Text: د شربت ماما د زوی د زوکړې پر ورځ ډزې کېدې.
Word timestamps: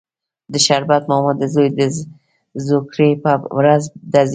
د 0.51 0.53
شربت 0.65 1.03
ماما 1.11 1.31
د 1.41 1.43
زوی 1.53 1.67
د 1.79 1.81
زوکړې 2.67 3.11
پر 3.23 3.37
ورځ 3.57 3.83
ډزې 4.11 4.21
کېدې. 4.21 4.27